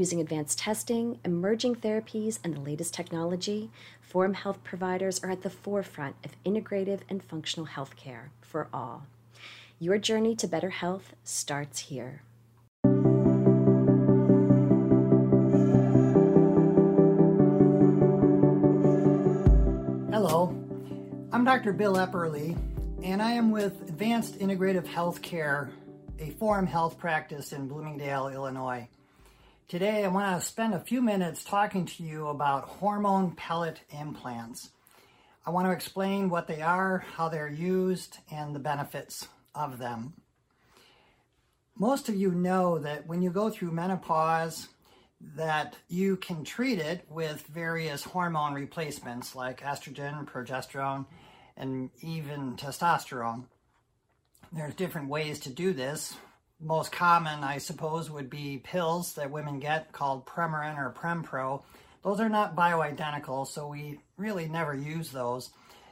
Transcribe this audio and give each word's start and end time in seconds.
Using 0.00 0.18
advanced 0.18 0.58
testing, 0.58 1.20
emerging 1.26 1.74
therapies, 1.74 2.38
and 2.42 2.56
the 2.56 2.60
latest 2.60 2.94
technology, 2.94 3.68
Forum 4.00 4.32
Health 4.32 4.64
providers 4.64 5.20
are 5.22 5.30
at 5.30 5.42
the 5.42 5.50
forefront 5.50 6.16
of 6.24 6.42
integrative 6.42 7.00
and 7.10 7.22
functional 7.22 7.66
healthcare 7.66 8.30
for 8.40 8.68
all. 8.72 9.04
Your 9.78 9.98
journey 9.98 10.34
to 10.36 10.48
better 10.48 10.70
health 10.70 11.12
starts 11.22 11.80
here. 11.80 12.22
Hello, 20.10 20.56
I'm 21.30 21.44
Dr. 21.44 21.74
Bill 21.74 21.96
Epperly, 21.96 22.56
and 23.02 23.20
I 23.20 23.32
am 23.32 23.50
with 23.50 23.82
Advanced 23.82 24.38
Integrative 24.38 24.86
Healthcare, 24.86 25.72
a 26.18 26.30
Forum 26.30 26.66
Health 26.66 26.96
practice 26.96 27.52
in 27.52 27.68
Bloomingdale, 27.68 28.28
Illinois. 28.28 28.88
Today, 29.70 30.04
I 30.04 30.08
want 30.08 30.40
to 30.40 30.44
spend 30.44 30.74
a 30.74 30.80
few 30.80 31.00
minutes 31.00 31.44
talking 31.44 31.86
to 31.86 32.02
you 32.02 32.26
about 32.26 32.64
hormone 32.64 33.36
pellet 33.36 33.78
implants. 33.90 34.70
I 35.46 35.50
want 35.50 35.68
to 35.68 35.70
explain 35.70 36.28
what 36.28 36.48
they 36.48 36.60
are, 36.60 37.04
how 37.14 37.28
they're 37.28 37.48
used, 37.48 38.18
and 38.32 38.52
the 38.52 38.58
benefits 38.58 39.28
of 39.54 39.78
them. 39.78 40.14
Most 41.76 42.08
of 42.08 42.16
you 42.16 42.32
know 42.32 42.80
that 42.80 43.06
when 43.06 43.22
you 43.22 43.30
go 43.30 43.48
through 43.48 43.70
menopause, 43.70 44.66
that 45.36 45.76
you 45.86 46.16
can 46.16 46.42
treat 46.42 46.80
it 46.80 47.06
with 47.08 47.46
various 47.46 48.02
hormone 48.02 48.54
replacements 48.54 49.36
like 49.36 49.60
estrogen, 49.60 50.26
progesterone, 50.26 51.06
and 51.56 51.90
even 52.00 52.56
testosterone. 52.56 53.44
There's 54.52 54.74
different 54.74 55.10
ways 55.10 55.38
to 55.38 55.50
do 55.50 55.72
this 55.72 56.16
most 56.60 56.92
common, 56.92 57.42
I 57.42 57.58
suppose, 57.58 58.10
would 58.10 58.30
be 58.30 58.58
pills 58.58 59.14
that 59.14 59.30
women 59.30 59.60
get 59.60 59.92
called 59.92 60.26
Premarin 60.26 60.78
or 60.78 60.92
Prempro. 60.92 61.62
Those 62.02 62.20
are 62.20 62.28
not 62.28 62.56
bioidentical, 62.56 63.46
so 63.46 63.68
we 63.68 64.00
really 64.16 64.48
never 64.48 64.74
use 64.74 65.10
those. 65.10 65.50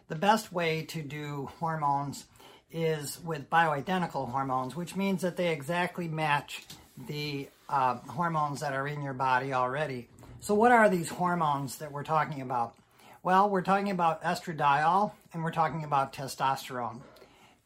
The 0.08 0.14
best 0.14 0.52
way 0.52 0.82
to 0.86 1.02
do 1.02 1.50
hormones 1.58 2.26
is 2.70 3.18
with 3.24 3.50
bioidentical 3.50 4.30
hormones, 4.30 4.76
which 4.76 4.96
means 4.96 5.22
that 5.22 5.36
they 5.36 5.52
exactly 5.52 6.08
match 6.08 6.64
the 7.06 7.48
uh, 7.68 7.96
hormones 7.96 8.60
that 8.60 8.72
are 8.72 8.88
in 8.88 9.02
your 9.02 9.14
body 9.14 9.52
already. 9.52 10.08
So, 10.40 10.54
what 10.54 10.72
are 10.72 10.88
these 10.88 11.08
hormones 11.08 11.76
that 11.78 11.92
we're 11.92 12.04
talking 12.04 12.40
about? 12.40 12.74
Well, 13.22 13.50
we're 13.50 13.62
talking 13.62 13.90
about 13.90 14.22
estradiol 14.22 15.12
and 15.32 15.42
we're 15.42 15.50
talking 15.50 15.84
about 15.84 16.12
testosterone. 16.12 17.00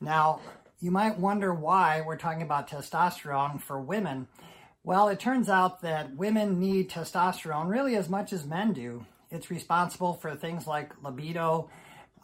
Now, 0.00 0.40
you 0.82 0.90
might 0.90 1.16
wonder 1.16 1.54
why 1.54 2.02
we're 2.04 2.16
talking 2.16 2.42
about 2.42 2.68
testosterone 2.68 3.62
for 3.62 3.80
women. 3.80 4.26
Well, 4.82 5.08
it 5.08 5.20
turns 5.20 5.48
out 5.48 5.82
that 5.82 6.16
women 6.16 6.58
need 6.58 6.90
testosterone 6.90 7.68
really 7.68 7.94
as 7.94 8.08
much 8.08 8.32
as 8.32 8.44
men 8.44 8.72
do. 8.72 9.06
It's 9.30 9.48
responsible 9.48 10.14
for 10.14 10.34
things 10.34 10.66
like 10.66 10.90
libido, 11.00 11.70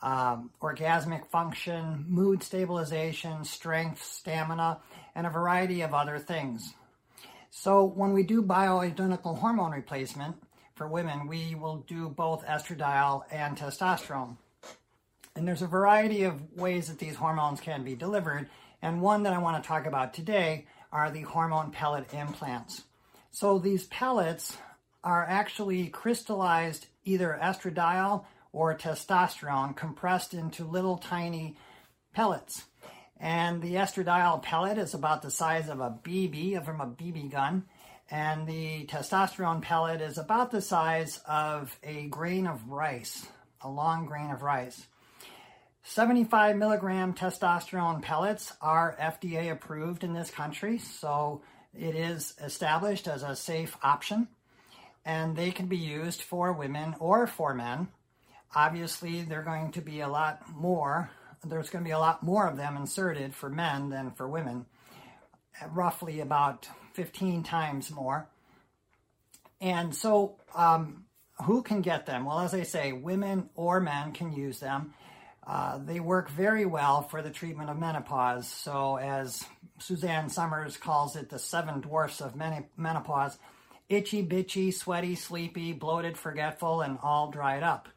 um, 0.03 0.51
orgasmic 0.61 1.31
function, 1.31 2.05
mood 2.09 2.43
stabilization, 2.43 3.45
strength, 3.45 4.03
stamina, 4.03 4.81
and 5.15 5.25
a 5.25 5.31
variety 5.31 5.83
of 5.83 5.95
other 5.95 6.19
things. 6.19 6.75
So, 7.51 7.85
when 7.85 8.13
we 8.13 8.25
do 8.25 8.43
bioidentical 8.43 9.39
hormone 9.39 9.71
replacement 9.71 10.35
for 10.75 10.89
women, 10.89 11.29
we 11.29 11.55
will 11.55 11.85
do 11.87 12.09
both 12.09 12.45
estradiol 12.45 13.23
and 13.31 13.57
testosterone. 13.57 14.37
And 15.39 15.47
there's 15.47 15.63
a 15.63 15.69
variety 15.69 16.25
of 16.25 16.57
ways 16.57 16.89
that 16.89 16.99
these 16.99 17.15
hormones 17.15 17.61
can 17.61 17.85
be 17.85 17.95
delivered. 17.95 18.49
And 18.83 19.01
one 19.01 19.23
that 19.23 19.33
I 19.33 19.39
want 19.39 19.63
to 19.63 19.69
talk 19.69 19.87
about 19.87 20.13
today 20.13 20.67
are 20.91 21.13
the 21.13 21.23
hormone 21.23 21.71
pellet 21.71 22.13
implants. 22.13 22.83
So 23.31 23.61
these 23.61 23.85
pellets 23.85 24.57
are 25.05 25.25
actually 25.25 25.87
crystallized 25.91 26.89
either 27.05 27.39
estradiol 27.41 28.25
or 28.53 28.77
testosterone 28.77 29.77
compressed 29.77 30.35
into 30.35 30.65
little 30.65 30.99
tiny 30.99 31.57
pellets. 32.13 32.65
And 33.21 33.63
the 33.63 33.77
estradiol 33.77 34.43
pellet 34.43 34.77
is 34.77 34.93
about 34.93 35.23
the 35.23 35.31
size 35.31 35.69
of 35.69 35.79
a 35.79 36.01
BB, 36.03 36.65
from 36.65 36.81
a 36.81 36.87
BB 36.87 37.31
gun. 37.31 37.65
And 38.11 38.49
the 38.49 38.87
testosterone 38.87 39.63
pellet 39.63 40.01
is 40.01 40.19
about 40.19 40.51
the 40.51 40.61
size 40.61 41.21
of 41.29 41.79
a 41.85 42.09
grain 42.09 42.49
of 42.49 42.69
rice, 42.69 43.25
a 43.61 43.71
long 43.71 44.05
grain 44.05 44.33
of 44.33 44.43
rice. 44.43 44.85
75 45.83 46.57
milligram 46.57 47.15
testosterone 47.15 48.03
pellets 48.03 48.53
are 48.61 48.97
FDA 49.01 49.51
approved 49.51 50.05
in 50.05 50.13
this 50.13 50.31
country, 50.31 50.79
so 50.79 51.43
it 51.73 51.95
is 51.95 52.35
established 52.43 53.09
as 53.09 53.23
a 53.23 53.37
safe 53.37 53.77
option 53.83 54.29
and 55.09 55.35
they 55.37 55.51
can 55.51 55.67
be 55.67 55.77
used 55.79 56.23
for 56.23 56.53
women 56.53 56.95
or 57.01 57.27
for 57.27 57.55
men. 57.55 57.89
Obviously, 58.55 59.23
they're 59.23 59.43
going 59.43 59.73
to 59.73 59.81
be 59.81 60.01
a 60.01 60.09
lot 60.09 60.43
more, 60.55 61.11
there's 61.47 61.71
going 61.71 61.83
to 61.83 61.89
be 61.89 61.93
a 61.93 61.99
lot 61.99 62.23
more 62.23 62.47
of 62.47 62.59
them 62.59 62.77
inserted 62.77 63.35
for 63.35 63.49
men 63.49 63.89
than 63.89 64.11
for 64.11 64.29
women, 64.29 64.67
roughly 65.71 66.21
about 66.21 66.69
15 66.93 67.43
times 67.43 67.91
more. 67.91 68.29
And 69.63 69.95
so, 69.95 70.37
um, 70.55 71.05
who 71.45 71.63
can 71.63 71.81
get 71.81 72.05
them? 72.05 72.27
Well, 72.27 72.41
as 72.41 72.53
I 72.53 72.65
say, 72.65 72.93
women 72.93 73.49
or 73.55 73.81
men 73.81 74.13
can 74.13 74.33
use 74.33 74.61
them. 74.61 74.93
Uh, 75.49 75.79
they 75.79 75.99
work 75.99 76.29
very 76.29 76.67
well 76.67 77.01
for 77.01 77.23
the 77.23 77.31
treatment 77.31 77.71
of 77.71 77.79
menopause. 77.79 78.47
So, 78.47 78.97
as 78.99 79.47
Suzanne 79.79 80.29
Somers 80.29 80.77
calls 80.77 81.17
it, 81.17 81.31
the 81.31 81.39
seven 81.39 81.81
dwarfs 81.81 82.21
of 82.21 82.37
menopause 82.77 83.39
itchy, 83.89 84.23
bitchy, 84.23 84.73
sweaty, 84.73 85.15
sleepy, 85.15 85.73
bloated, 85.73 86.19
forgetful, 86.19 86.83
and 86.83 86.99
all 87.03 87.31
dried 87.31 87.63
up. 87.63 87.89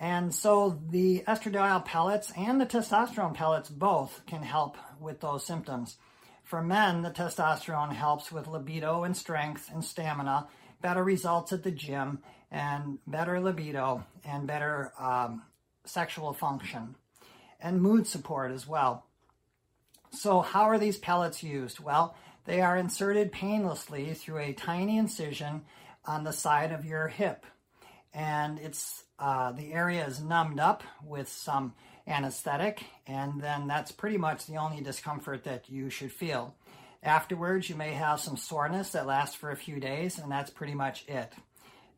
And 0.00 0.32
so 0.32 0.80
the 0.90 1.24
estradiol 1.26 1.84
pellets 1.84 2.32
and 2.36 2.60
the 2.60 2.66
testosterone 2.66 3.34
pellets 3.34 3.68
both 3.68 4.22
can 4.26 4.42
help 4.42 4.76
with 5.00 5.20
those 5.20 5.44
symptoms. 5.44 5.96
For 6.44 6.62
men, 6.62 7.02
the 7.02 7.10
testosterone 7.10 7.92
helps 7.92 8.30
with 8.30 8.46
libido 8.46 9.02
and 9.02 9.16
strength 9.16 9.68
and 9.72 9.84
stamina, 9.84 10.46
better 10.80 11.02
results 11.02 11.52
at 11.52 11.64
the 11.64 11.72
gym, 11.72 12.20
and 12.50 12.98
better 13.06 13.40
libido 13.40 14.04
and 14.24 14.46
better 14.46 14.92
um, 14.98 15.42
sexual 15.88 16.32
function 16.32 16.94
and 17.60 17.82
mood 17.82 18.06
support 18.06 18.52
as 18.52 18.66
well. 18.66 19.04
So, 20.10 20.40
how 20.40 20.62
are 20.62 20.78
these 20.78 20.98
pellets 20.98 21.42
used? 21.42 21.80
Well, 21.80 22.16
they 22.44 22.60
are 22.60 22.76
inserted 22.76 23.32
painlessly 23.32 24.14
through 24.14 24.38
a 24.38 24.52
tiny 24.52 24.96
incision 24.96 25.62
on 26.04 26.24
the 26.24 26.32
side 26.32 26.72
of 26.72 26.86
your 26.86 27.08
hip, 27.08 27.44
and 28.14 28.58
it's 28.58 29.04
uh, 29.18 29.52
the 29.52 29.72
area 29.72 30.06
is 30.06 30.20
numbed 30.20 30.60
up 30.60 30.82
with 31.04 31.28
some 31.28 31.74
anesthetic, 32.06 32.84
and 33.06 33.40
then 33.40 33.66
that's 33.66 33.92
pretty 33.92 34.16
much 34.16 34.46
the 34.46 34.56
only 34.56 34.80
discomfort 34.80 35.44
that 35.44 35.68
you 35.68 35.90
should 35.90 36.12
feel. 36.12 36.54
Afterwards, 37.02 37.68
you 37.68 37.76
may 37.76 37.92
have 37.92 38.20
some 38.20 38.36
soreness 38.36 38.90
that 38.90 39.06
lasts 39.06 39.36
for 39.36 39.50
a 39.50 39.56
few 39.56 39.78
days, 39.78 40.18
and 40.18 40.32
that's 40.32 40.50
pretty 40.50 40.74
much 40.74 41.04
it. 41.06 41.32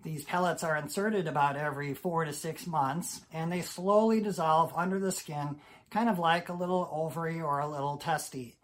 These 0.03 0.25
pellets 0.25 0.65
are 0.65 0.77
inserted 0.77 1.27
about 1.27 1.57
every 1.57 1.95
four 1.95 2.25
to 2.25 2.33
six 2.33 2.67
months 2.67 3.21
and 3.33 3.53
they 3.53 3.61
slowly 3.61 4.21
dissolve 4.21 4.73
under 4.75 4.99
the 4.99 5.13
skin, 5.13 5.57
kind 5.91 6.09
of 6.09 6.19
like 6.19 6.49
a 6.49 6.55
little 6.55 6.89
ovary 6.91 7.41
or 7.41 7.61
a 7.61 7.69
little 7.69 7.99
testy. 7.99 8.57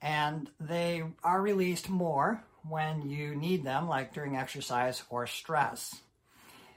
And 0.00 0.48
they 0.60 1.02
are 1.24 1.40
released 1.42 1.88
more 1.88 2.44
when 2.68 3.08
you 3.08 3.34
need 3.34 3.64
them, 3.64 3.88
like 3.88 4.14
during 4.14 4.36
exercise 4.36 5.02
or 5.10 5.26
stress. 5.26 5.96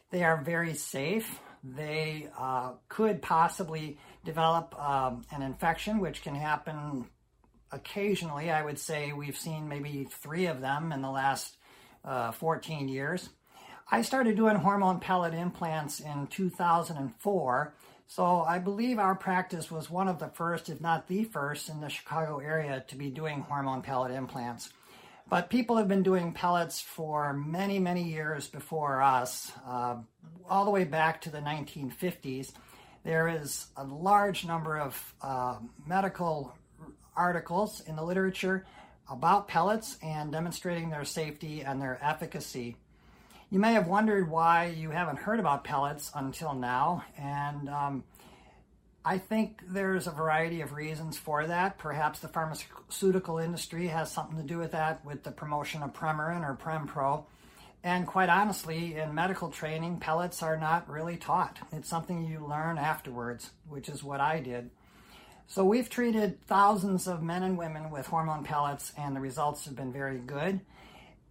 They 0.10 0.24
are 0.24 0.42
very 0.42 0.74
safe. 0.74 1.40
They 1.64 2.28
uh, 2.38 2.74
could 2.90 3.22
possibly 3.22 4.00
develop 4.26 4.78
um, 4.80 5.24
an 5.32 5.44
infection, 5.44 6.00
which 6.00 6.24
can 6.24 6.34
happen 6.34 7.06
occasionally. 7.72 8.50
I 8.50 8.64
would 8.64 8.80
say 8.80 9.14
we've 9.14 9.38
seen 9.38 9.70
maybe 9.70 10.08
three 10.10 10.48
of 10.48 10.60
them 10.60 10.92
in 10.92 11.02
the 11.02 11.12
last 11.12 11.56
uh, 12.04 12.32
14 12.32 12.88
years. 12.88 13.30
I 13.94 14.04
started 14.04 14.38
doing 14.38 14.56
hormone 14.56 15.02
pellet 15.02 15.34
implants 15.34 16.00
in 16.00 16.28
2004. 16.28 17.74
So 18.08 18.42
I 18.42 18.58
believe 18.58 19.00
our 19.00 19.16
practice 19.16 19.70
was 19.70 19.90
one 19.90 20.08
of 20.08 20.18
the 20.18 20.30
first, 20.30 20.70
if 20.70 20.80
not 20.80 21.10
the 21.10 21.26
first, 21.26 21.68
in 21.68 21.82
the 21.82 21.90
Chicago 21.90 22.40
area 22.40 22.86
to 22.88 22.96
be 22.96 23.10
doing 23.10 23.42
hormone 23.42 23.82
pellet 23.82 24.12
implants. 24.12 24.72
But 25.30 25.50
people 25.50 25.76
have 25.76 25.90
been 25.90 26.04
doing 26.04 26.32
pellets 26.32 26.80
for 26.80 27.34
many, 27.34 27.80
many 27.80 28.04
years 28.04 28.48
before 28.48 29.02
us, 29.02 29.52
uh, 29.68 29.98
all 30.50 30.64
the 30.64 30.72
way 30.72 30.86
back 30.86 31.20
to 31.22 31.30
the 31.30 31.40
1950s. 31.40 32.54
There 33.04 33.28
is 33.28 33.68
a 33.76 33.84
large 33.84 34.46
number 34.46 34.80
of 34.80 35.16
uh, 35.22 35.58
medical 35.86 36.56
articles 37.18 37.82
in 37.82 37.98
the 37.98 38.04
literature 38.04 38.66
about 39.10 39.50
pellets 39.50 39.98
and 40.02 40.32
demonstrating 40.32 40.90
their 40.90 41.04
safety 41.04 41.62
and 41.62 41.82
their 41.82 42.00
efficacy. 42.02 42.78
You 43.52 43.60
may 43.60 43.74
have 43.74 43.86
wondered 43.86 44.30
why 44.30 44.68
you 44.68 44.92
haven't 44.92 45.18
heard 45.18 45.38
about 45.38 45.66
pellets 45.66 46.10
until 46.16 46.54
now, 46.54 47.04
and 47.18 47.68
um, 47.68 48.06
I 49.04 49.18
think 49.18 49.60
there's 49.68 50.08
a 50.08 50.12
variety 50.12 50.62
of 50.62 50.72
reasons 50.72 51.18
for 51.18 51.46
that. 51.46 51.78
Perhaps 51.78 52.20
the 52.20 52.30
pharmaceutical 52.30 53.40
industry 53.40 53.88
has 53.88 54.10
something 54.10 54.38
to 54.38 54.44
do 54.44 54.58
with 54.58 54.72
that, 54.72 55.04
with 55.04 55.24
the 55.24 55.32
promotion 55.32 55.84
of 55.84 55.92
Premarin 55.92 56.48
or 56.48 56.56
Prempro. 56.56 57.26
And 57.84 58.08
quite 58.08 58.30
honestly, 58.30 58.96
in 58.96 59.14
medical 59.14 59.50
training, 59.50 60.00
pellets 60.00 60.42
are 60.42 60.56
not 60.56 60.90
really 60.90 61.18
taught. 61.18 61.58
It's 61.74 61.90
something 61.90 62.24
you 62.24 62.48
learn 62.48 62.78
afterwards, 62.78 63.50
which 63.68 63.90
is 63.90 64.02
what 64.02 64.22
I 64.22 64.40
did. 64.40 64.70
So 65.48 65.66
we've 65.66 65.90
treated 65.90 66.42
thousands 66.46 67.06
of 67.06 67.22
men 67.22 67.44
and 67.44 67.58
women 67.58 67.90
with 67.90 68.08
hormone 68.08 68.46
pellets, 68.46 68.94
and 68.98 69.14
the 69.14 69.20
results 69.20 69.66
have 69.66 69.76
been 69.76 69.92
very 69.92 70.20
good. 70.20 70.62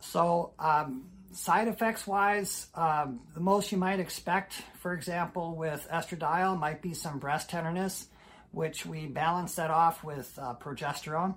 So 0.00 0.52
um, 0.58 1.04
side 1.32 1.68
effects 1.68 2.06
wise, 2.06 2.66
um, 2.74 3.20
the 3.34 3.40
most 3.40 3.72
you 3.72 3.78
might 3.78 4.00
expect, 4.00 4.54
for 4.80 4.92
example, 4.92 5.54
with 5.54 5.86
estradiol 5.92 6.58
might 6.58 6.82
be 6.82 6.94
some 6.94 7.18
breast 7.18 7.50
tenderness, 7.50 8.08
which 8.52 8.84
we 8.84 9.06
balance 9.06 9.54
that 9.54 9.70
off 9.70 10.02
with 10.02 10.36
uh, 10.40 10.54
progesterone. 10.54 11.34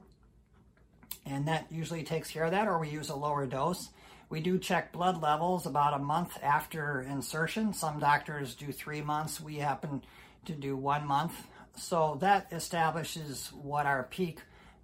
And 1.25 1.47
that 1.47 1.71
usually 1.71 2.03
takes 2.03 2.31
care 2.31 2.43
of 2.43 2.51
that, 2.51 2.67
or 2.67 2.79
we 2.79 2.89
use 2.89 3.09
a 3.09 3.15
lower 3.15 3.45
dose. 3.45 3.89
We 4.29 4.41
do 4.41 4.57
check 4.57 4.91
blood 4.91 5.21
levels 5.21 5.65
about 5.65 5.93
a 5.93 5.99
month 5.99 6.37
after 6.41 7.01
insertion. 7.01 7.73
Some 7.73 7.99
doctors 7.99 8.55
do 8.55 8.71
three 8.71 9.01
months. 9.01 9.39
We 9.39 9.57
happen 9.57 10.03
to 10.45 10.53
do 10.53 10.75
one 10.75 11.05
month. 11.05 11.33
So 11.75 12.17
that 12.21 12.47
establishes 12.51 13.51
what 13.53 13.85
our 13.85 14.03
peak 14.03 14.39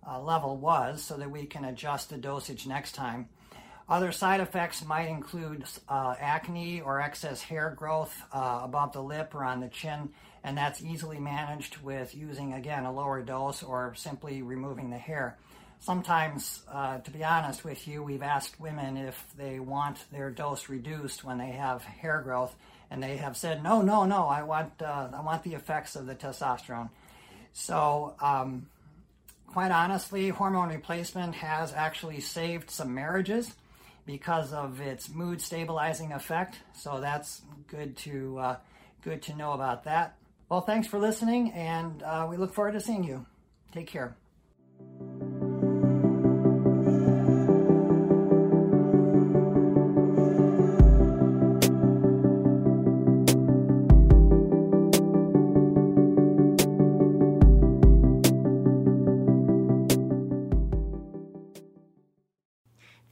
uh, 0.07 0.21
level 0.21 0.57
was 0.57 1.03
so 1.03 1.17
that 1.17 1.31
we 1.31 1.45
can 1.45 1.65
adjust 1.65 2.09
the 2.09 2.17
dosage 2.17 2.67
next 2.67 2.93
time. 2.93 3.27
Other 3.89 4.11
side 4.11 4.39
effects 4.39 4.85
might 4.85 5.09
include 5.09 5.63
uh, 5.87 6.13
acne 6.19 6.79
or 6.79 7.01
excess 7.01 7.41
hair 7.41 7.73
growth 7.75 8.15
uh, 8.31 8.61
above 8.63 8.93
the 8.93 9.01
lip 9.01 9.33
or 9.33 9.43
on 9.43 9.61
the 9.61 9.67
chin, 9.67 10.09
and 10.43 10.55
that's 10.55 10.83
easily 10.83 11.19
managed 11.19 11.77
with 11.77 12.13
using, 12.13 12.53
again, 12.53 12.85
a 12.85 12.93
lower 12.93 13.23
dose 13.23 13.63
or 13.63 13.95
simply 13.95 14.43
removing 14.43 14.91
the 14.91 14.97
hair. 14.97 15.37
Sometimes, 15.79 16.61
uh, 16.71 16.99
to 16.99 17.09
be 17.09 17.23
honest 17.23 17.63
with 17.63 17.87
you, 17.87 18.03
we've 18.03 18.21
asked 18.21 18.59
women 18.59 18.95
if 18.95 19.25
they 19.35 19.59
want 19.59 19.97
their 20.11 20.29
dose 20.29 20.69
reduced 20.69 21.23
when 21.23 21.39
they 21.39 21.51
have 21.51 21.83
hair 21.83 22.21
growth, 22.21 22.55
and 22.91 23.01
they 23.01 23.17
have 23.17 23.35
said, 23.35 23.63
"No, 23.63 23.81
no, 23.81 24.05
no. 24.05 24.27
I 24.27 24.43
want, 24.43 24.81
uh, 24.83 25.09
I 25.13 25.21
want 25.21 25.41
the 25.43 25.55
effects 25.55 25.95
of 25.95 26.05
the 26.05 26.15
testosterone." 26.15 26.89
So, 27.53 28.13
um, 28.19 28.67
quite 29.47 29.71
honestly, 29.71 30.29
hormone 30.29 30.69
replacement 30.69 31.33
has 31.35 31.73
actually 31.73 32.19
saved 32.19 32.69
some 32.69 32.93
marriages 32.93 33.55
because 34.09 34.53
of 34.53 34.81
its 34.81 35.07
mood 35.07 35.39
stabilizing 35.39 36.13
effect. 36.13 36.57
So 36.73 36.99
that's 36.99 37.43
good 37.67 37.95
to 37.97 38.39
uh, 38.39 38.55
good 39.03 39.21
to 39.23 39.35
know 39.35 39.51
about 39.51 39.83
that. 39.83 40.17
Well, 40.49 40.61
thanks 40.61 40.87
for 40.87 40.97
listening, 40.97 41.51
and 41.51 42.01
uh, 42.01 42.25
we 42.27 42.35
look 42.35 42.51
forward 42.51 42.71
to 42.71 42.81
seeing 42.81 43.03
you. 43.03 43.27
Take 43.71 43.85
care. 43.85 44.17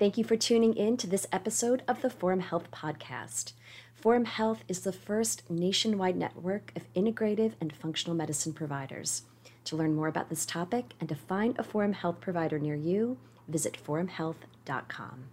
Thank 0.07 0.17
you 0.17 0.23
for 0.23 0.37
tuning 0.37 0.73
in 0.73 0.95
to 0.97 1.07
this 1.07 1.27
episode 1.33 1.83
of 1.85 2.01
the 2.01 2.09
Forum 2.09 2.39
Health 2.39 2.71
Podcast. 2.71 3.51
Forum 3.93 4.23
Health 4.23 4.63
is 4.69 4.79
the 4.79 4.93
first 4.93 5.43
nationwide 5.49 6.15
network 6.15 6.71
of 6.77 6.93
integrative 6.93 7.55
and 7.59 7.75
functional 7.75 8.15
medicine 8.15 8.53
providers. 8.53 9.23
To 9.65 9.75
learn 9.75 9.95
more 9.95 10.07
about 10.07 10.29
this 10.29 10.45
topic 10.45 10.93
and 11.01 11.09
to 11.09 11.15
find 11.15 11.59
a 11.59 11.63
Forum 11.63 11.91
Health 11.91 12.21
provider 12.21 12.57
near 12.57 12.73
you, 12.73 13.17
visit 13.49 13.77
forumhealth.com. 13.85 15.25